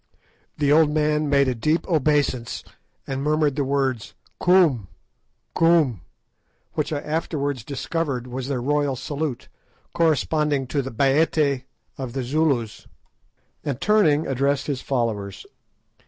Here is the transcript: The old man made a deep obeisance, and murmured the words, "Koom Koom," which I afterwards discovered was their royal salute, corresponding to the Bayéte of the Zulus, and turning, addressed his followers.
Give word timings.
The 0.57 0.71
old 0.71 0.89
man 0.89 1.29
made 1.29 1.47
a 1.47 1.53
deep 1.53 1.87
obeisance, 1.87 2.63
and 3.05 3.21
murmured 3.21 3.55
the 3.55 3.63
words, 3.63 4.15
"Koom 4.41 4.87
Koom," 5.55 5.99
which 6.73 6.91
I 6.91 7.01
afterwards 7.01 7.63
discovered 7.63 8.25
was 8.25 8.47
their 8.47 8.63
royal 8.63 8.95
salute, 8.95 9.47
corresponding 9.93 10.65
to 10.69 10.81
the 10.81 10.89
Bayéte 10.89 11.65
of 11.99 12.13
the 12.13 12.23
Zulus, 12.23 12.87
and 13.63 13.79
turning, 13.79 14.25
addressed 14.25 14.65
his 14.65 14.81
followers. 14.81 15.45